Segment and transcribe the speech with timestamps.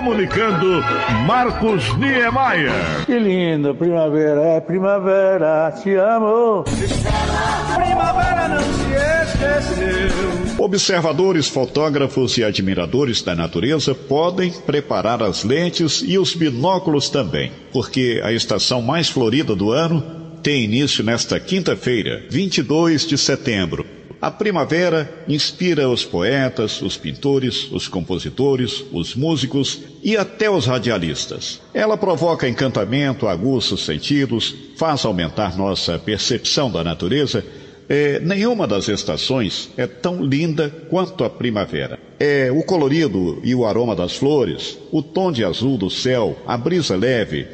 [0.00, 0.80] Comunicando,
[1.26, 3.04] Marcos Niemeyer.
[3.04, 6.64] Que lindo, primavera é primavera, te amo.
[6.64, 10.54] Primavera não se esqueceu.
[10.56, 18.22] Observadores, fotógrafos e admiradores da natureza podem preparar as lentes e os binóculos também, porque
[18.24, 20.02] a estação mais florida do ano
[20.42, 23.84] tem início nesta quinta-feira, 22 de setembro.
[24.20, 31.58] A primavera inspira os poetas, os pintores, os compositores, os músicos e até os radialistas.
[31.72, 37.42] Ela provoca encantamento, aguça os sentidos, faz aumentar nossa percepção da natureza.
[37.88, 41.98] É, nenhuma das estações é tão linda quanto a primavera.
[42.18, 46.58] É o colorido e o aroma das flores, o tom de azul do céu, a
[46.58, 47.46] brisa leve,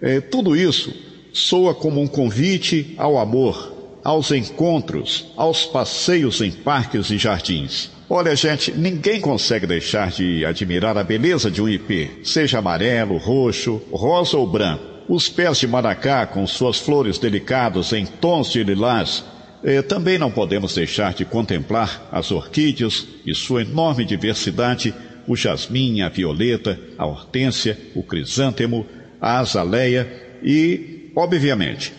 [0.00, 0.94] é, tudo isso
[1.32, 3.71] soa como um convite ao amor,
[4.04, 7.90] aos encontros, aos passeios em parques e jardins.
[8.08, 13.80] Olha, gente, ninguém consegue deixar de admirar a beleza de um ipê, seja amarelo, roxo,
[13.90, 14.84] rosa ou branco.
[15.08, 19.24] Os pés de maracá, com suas flores delicadas em tons de lilás,
[19.64, 24.94] eh, também não podemos deixar de contemplar as orquídeas e sua enorme diversidade,
[25.26, 28.86] o jasmim, a violeta, a hortênsia, o crisântemo,
[29.20, 30.10] a azaleia
[30.42, 31.92] e, obviamente,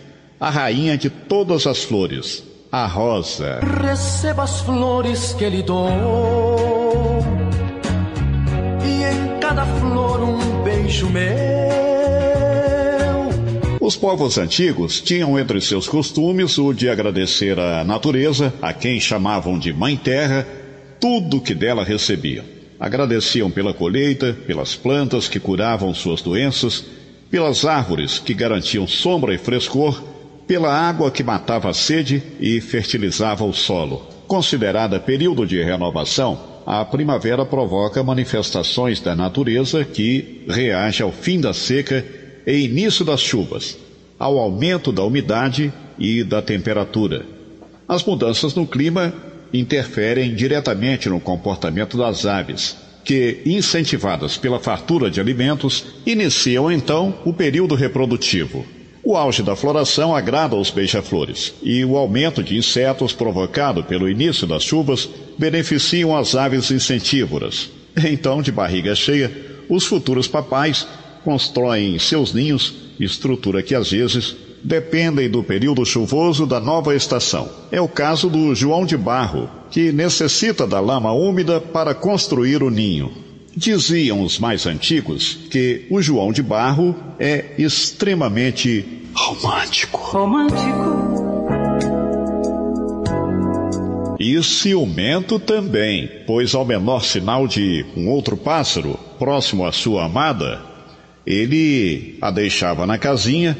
[0.44, 3.62] a rainha de todas as flores, a rosa.
[3.62, 5.88] Receba as flores que lhe dou,
[8.84, 11.24] e em cada flor um beijo meu.
[13.80, 19.58] Os povos antigos tinham entre seus costumes o de agradecer à natureza, a quem chamavam
[19.58, 20.46] de Mãe Terra,
[21.00, 22.44] tudo que dela recebiam.
[22.78, 26.84] Agradeciam pela colheita, pelas plantas que curavam suas doenças,
[27.32, 30.12] pelas árvores que garantiam sombra e frescor
[30.48, 34.08] pela água que matava a sede e fertilizava o solo.
[34.28, 41.54] Considerada período de renovação, a primavera provoca manifestações da natureza que reage ao fim da
[41.54, 42.06] seca
[42.46, 43.78] e início das chuvas,
[44.18, 47.26] ao aumento da umidade e da temperatura.
[47.88, 49.14] As mudanças no clima
[49.54, 57.34] interferem diretamente no comportamento das aves, que, incentivadas pela fartura de alimentos, iniciam então o
[57.34, 58.66] período reprodutivo.
[59.06, 64.48] O auge da floração agrada aos beija-flores e o aumento de insetos provocado pelo início
[64.48, 67.70] das chuvas beneficiam as aves incentívoras.
[68.10, 69.32] Então, de barriga cheia,
[69.70, 70.88] os futuros papais
[71.24, 77.50] constroem seus ninhos, estrutura que às vezes dependem do período chuvoso da nova estação.
[77.72, 82.70] É o caso do João de Barro, que necessita da lama úmida para construir o
[82.70, 83.23] ninho.
[83.56, 89.98] Diziam os mais antigos que o João de Barro é extremamente romântico.
[89.98, 91.14] Romântico.
[94.20, 100.62] E ciumento também, pois ao menor sinal de um outro pássaro próximo à sua amada,
[101.26, 103.56] ele a deixava na casinha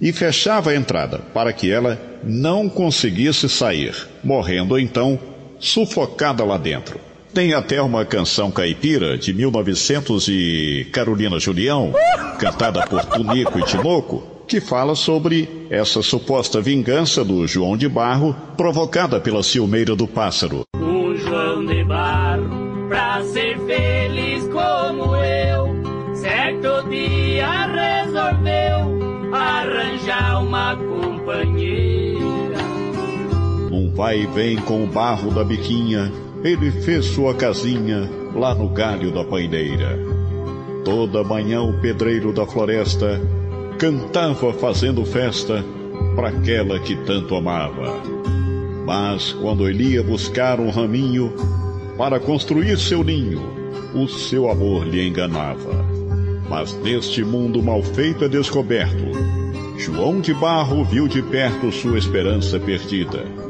[0.00, 5.18] e fechava a entrada para que ela não conseguisse sair, morrendo então
[5.58, 7.00] sufocada lá dentro.
[7.34, 11.92] Tem até uma canção caipira de 1900 e Carolina Julião,
[12.38, 18.36] cantada por Tunico e Tinoco, que fala sobre essa suposta vingança do João de Barro
[18.56, 20.62] provocada pela ciumeira do pássaro.
[20.76, 32.14] Um João de Barro, pra ser feliz como eu, certo dia resolveu arranjar uma companheira.
[33.72, 36.12] Um vai e vem com o barro da biquinha
[36.44, 39.98] ele fez sua casinha lá no galho da paineira.
[40.84, 43.18] Toda manhã o pedreiro da floresta
[43.78, 45.64] cantava fazendo festa
[46.14, 47.94] para aquela que tanto amava.
[48.84, 51.32] Mas quando ele ia buscar um raminho
[51.96, 53.40] para construir seu ninho,
[53.94, 55.72] o seu amor lhe enganava.
[56.50, 59.12] Mas neste mundo mal feito é descoberto.
[59.78, 63.43] João de Barro viu de perto sua esperança perdida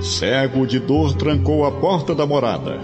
[0.00, 2.78] Cego de dor trancou a porta da morada,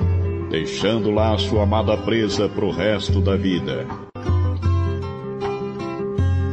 [0.50, 3.86] deixando lá sua amada presa pro resto da vida.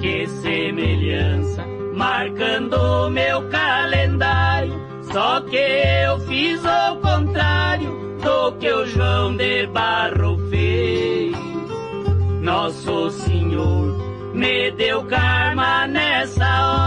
[0.02, 4.74] Que semelhança, marcando meu calendário,
[5.12, 11.36] só que eu fiz o contrário do que o João de Barro fez.
[12.42, 13.98] Nosso Senhor
[14.34, 16.79] me deu karma nessa hora,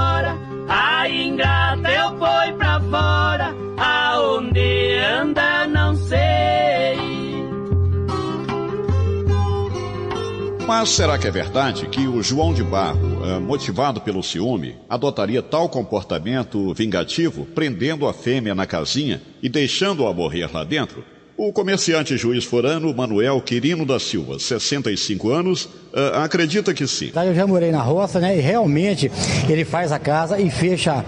[10.67, 15.43] Mas será que é verdade que o João de Barro, eh, motivado pelo ciúme, adotaria
[15.43, 21.05] tal comportamento vingativo, prendendo a fêmea na casinha e deixando-a morrer lá dentro?
[21.37, 27.11] O comerciante juiz forano Manuel Quirino da Silva, 65 anos, uh, acredita que sim.
[27.15, 28.37] Eu já morei na roça, né?
[28.37, 29.11] E realmente
[29.49, 31.05] ele faz a casa e fecha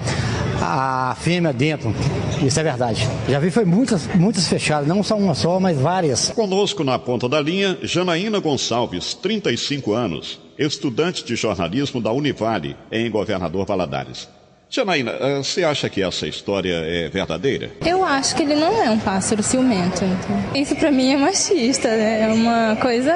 [0.60, 1.94] a fêmea dentro.
[2.42, 3.08] Isso é verdade.
[3.28, 6.30] Já vi foi muitas, muitas fechadas, não só uma só, mas várias.
[6.30, 13.10] Conosco na ponta da linha, Janaína Gonçalves, 35 anos, estudante de jornalismo da Univale, em
[13.10, 14.28] Governador Valadares.
[14.68, 17.70] Janaína, eh, você acha que essa história é verdadeira?
[17.86, 20.04] Eu acho que ele não é um pássaro ciumento.
[20.04, 20.60] Então.
[20.60, 22.22] Isso para mim é machista, né?
[22.22, 23.14] É uma coisa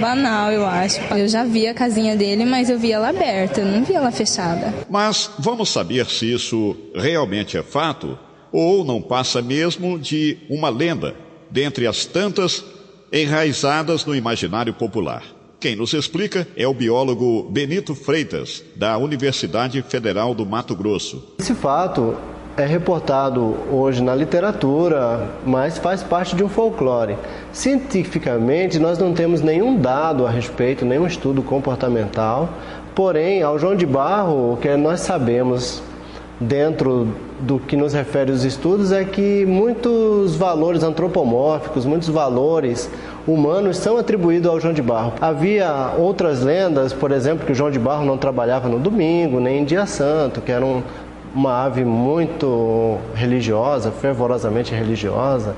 [0.00, 1.00] banal, eu acho.
[1.14, 4.72] Eu já vi a casinha dele, mas eu vi ela aberta, não vi ela fechada.
[4.88, 8.18] Mas vamos saber se isso realmente é fato
[8.50, 11.14] ou não passa mesmo de uma lenda,
[11.50, 12.64] dentre as tantas
[13.12, 15.22] enraizadas no imaginário popular.
[15.62, 21.22] Quem nos explica é o biólogo Benito Freitas, da Universidade Federal do Mato Grosso.
[21.38, 22.16] Esse fato
[22.56, 27.16] é reportado hoje na literatura, mas faz parte de um folclore.
[27.52, 32.52] Cientificamente, nós não temos nenhum dado a respeito, nenhum estudo comportamental.
[32.92, 35.80] Porém, ao João de Barro, o que nós sabemos
[36.42, 37.08] dentro
[37.40, 42.90] do que nos refere os estudos é que muitos valores antropomórficos, muitos valores
[43.26, 45.12] humanos são atribuídos ao João de Barro.
[45.20, 49.60] Havia outras lendas, por exemplo, que o João de Barro não trabalhava no domingo, nem
[49.60, 50.82] em dia santo, que era um,
[51.34, 55.54] uma ave muito religiosa, fervorosamente religiosa.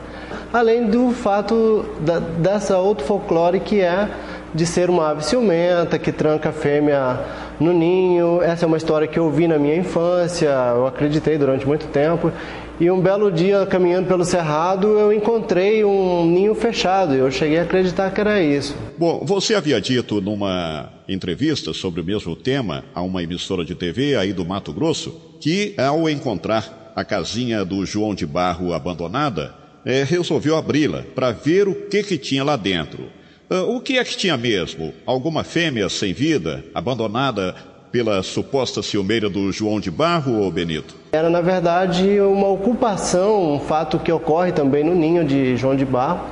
[0.52, 4.08] Além do fato da, dessa outro folclore que é
[4.54, 7.18] de ser uma ave ciumenta, que tranca a fêmea
[7.60, 8.42] no ninho.
[8.42, 12.32] Essa é uma história que eu vi na minha infância, eu acreditei durante muito tempo.
[12.80, 17.14] E um belo dia, caminhando pelo cerrado, eu encontrei um ninho fechado.
[17.14, 18.74] Eu cheguei a acreditar que era isso.
[18.98, 24.16] Bom, você havia dito numa entrevista sobre o mesmo tema a uma emissora de TV
[24.16, 29.54] aí do Mato Grosso que, ao encontrar a casinha do João de Barro abandonada,
[29.84, 33.04] é, resolveu abri-la para ver o que, que tinha lá dentro.
[33.50, 34.94] Uh, o que é que tinha mesmo?
[35.04, 37.54] Alguma fêmea sem vida, abandonada
[37.92, 40.96] pela suposta ciumeira do João de Barro ou Benito?
[41.12, 45.84] Era, na verdade, uma ocupação, um fato que ocorre também no ninho de João de
[45.84, 46.26] Barro,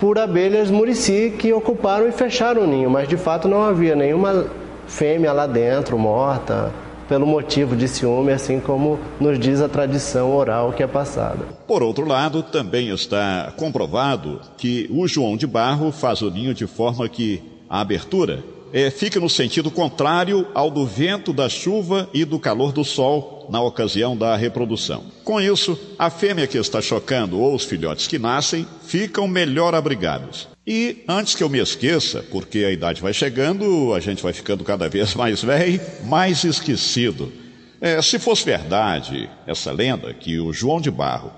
[0.00, 4.46] por abelhas murici que ocuparam e fecharam o ninho, mas de fato não havia nenhuma
[4.86, 6.72] fêmea lá dentro, morta,
[7.12, 11.44] pelo motivo de ciúme, assim como nos diz a tradição oral que é passada.
[11.66, 16.66] Por outro lado, também está comprovado que o João de Barro faz o ninho de
[16.66, 18.42] forma que a abertura
[18.72, 23.31] é, fica no sentido contrário ao do vento, da chuva e do calor do sol
[23.50, 25.04] na ocasião da reprodução.
[25.24, 30.48] Com isso, a fêmea que está chocando ou os filhotes que nascem ficam melhor abrigados.
[30.66, 34.62] E antes que eu me esqueça, porque a idade vai chegando, a gente vai ficando
[34.62, 37.32] cada vez mais velho, mais esquecido.
[37.80, 41.32] É, se fosse verdade essa lenda que o João de Barro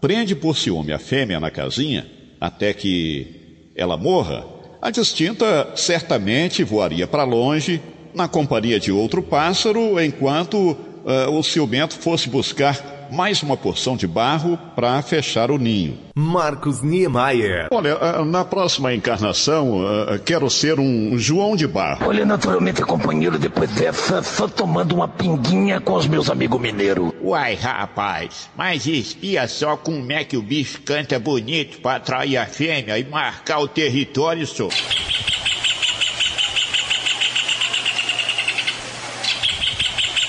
[0.00, 2.06] prende por ciúme a fêmea na casinha
[2.40, 4.44] até que ela morra,
[4.82, 7.80] a distinta certamente voaria para longe
[8.14, 14.06] na companhia de outro pássaro, enquanto uh, o ciumento fosse buscar mais uma porção de
[14.06, 15.98] barro para fechar o ninho.
[16.14, 17.68] Marcos Niemeyer.
[17.70, 22.08] Olha, uh, na próxima encarnação, uh, quero ser um João de Barro.
[22.08, 27.12] Olha, naturalmente, companheiro, depois dessa, só tomando uma pinguinha com os meus amigos mineiros.
[27.22, 32.46] Uai, rapaz, mas espia só como é que o bicho canta bonito para atrair a
[32.46, 34.68] fêmea e marcar o território, só.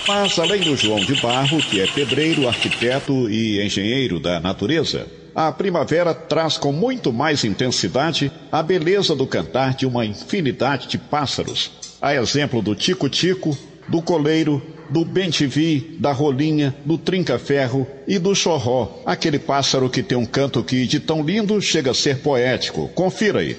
[0.08, 5.52] Mas além do João de Barro, que é pedreiro, arquiteto e engenheiro da natureza, a
[5.52, 11.72] primavera traz com muito mais intensidade a beleza do cantar de uma infinidade de pássaros,
[12.00, 13.58] a exemplo do tico-tico,
[13.88, 20.18] do coleiro, do bentivi, da rolinha, do trinca-ferro e do chorró, aquele pássaro que tem
[20.18, 22.88] um canto que de tão lindo chega a ser poético.
[22.90, 23.58] Confira aí.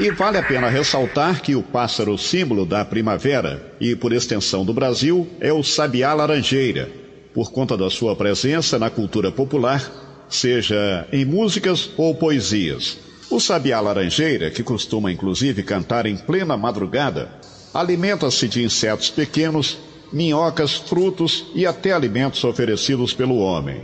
[0.00, 4.72] E vale a pena ressaltar que o pássaro símbolo da primavera e, por extensão do
[4.72, 6.90] Brasil, é o sabiá laranjeira,
[7.34, 9.92] por conta da sua presença na cultura popular,
[10.26, 12.96] seja em músicas ou poesias.
[13.28, 17.30] O sabiá laranjeira, que costuma inclusive cantar em plena madrugada,
[17.74, 19.76] alimenta-se de insetos pequenos,
[20.10, 23.82] minhocas, frutos e até alimentos oferecidos pelo homem.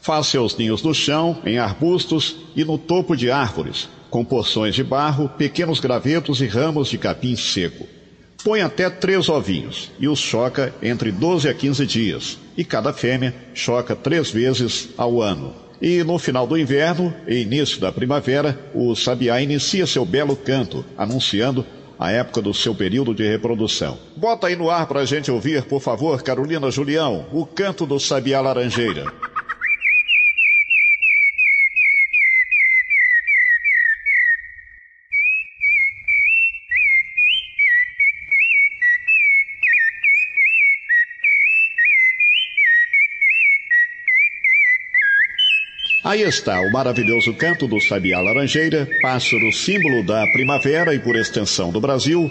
[0.00, 4.82] Faz seus ninhos no chão, em arbustos e no topo de árvores, com porções de
[4.82, 7.86] barro, pequenos gravetos e ramos de capim seco.
[8.42, 13.34] Põe até três ovinhos e os choca entre 12 a 15 dias, e cada fêmea
[13.54, 15.54] choca três vezes ao ano.
[15.80, 20.84] E no final do inverno e início da primavera, o sabiá inicia seu belo canto,
[20.96, 21.64] anunciando
[21.98, 23.98] a época do seu período de reprodução.
[24.16, 28.40] Bota aí no ar pra gente ouvir, por favor, Carolina Julião, o canto do sabiá
[28.40, 29.04] laranjeira.
[46.10, 51.70] Aí está o maravilhoso canto do sabiá laranjeira, pássaro símbolo da primavera e por extensão
[51.70, 52.28] do Brasil,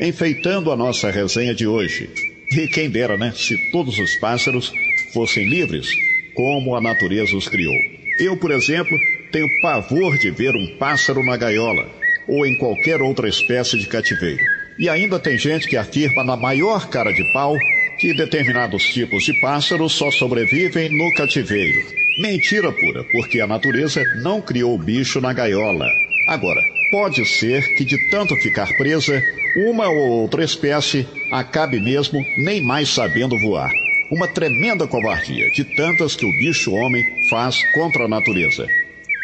[0.00, 2.08] enfeitando a nossa resenha de hoje.
[2.50, 4.72] E quem dera, né, se todos os pássaros
[5.12, 5.88] fossem livres,
[6.34, 7.76] como a natureza os criou.
[8.18, 8.98] Eu, por exemplo,
[9.30, 11.86] tenho pavor de ver um pássaro na gaiola
[12.26, 14.42] ou em qualquer outra espécie de cativeiro.
[14.78, 17.58] E ainda tem gente que afirma na maior cara de pau
[17.98, 22.07] que determinados tipos de pássaros só sobrevivem no cativeiro.
[22.18, 25.94] Mentira pura, porque a natureza não criou o bicho na gaiola.
[26.26, 32.60] Agora, pode ser que de tanto ficar presa, uma ou outra espécie acabe mesmo nem
[32.60, 33.72] mais sabendo voar.
[34.10, 38.68] Uma tremenda covardia de tantas que o bicho homem faz contra a natureza.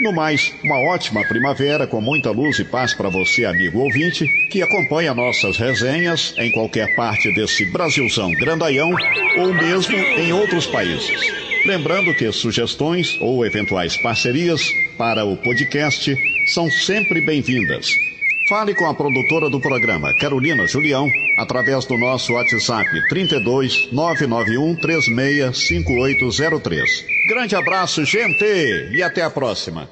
[0.00, 4.62] No mais, uma ótima primavera com muita luz e paz para você, amigo ouvinte, que
[4.62, 8.90] acompanha nossas resenhas em qualquer parte desse Brasilzão grandaião
[9.38, 11.43] ou mesmo em outros países.
[11.64, 16.16] Lembrando que sugestões ou eventuais parcerias para o podcast
[16.47, 17.99] são sempre bem-vindas.
[18.47, 25.56] Fale com a produtora do programa, Carolina Julião, através do nosso WhatsApp 32 991 36
[25.56, 27.06] 5803.
[27.26, 29.88] Grande abraço, gente, e até a próxima.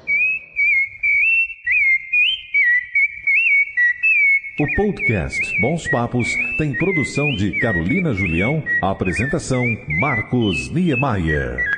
[4.59, 6.27] O podcast Bons Papos
[6.59, 9.63] tem produção de Carolina Julião, apresentação
[9.99, 11.72] Marcos Niemeyer.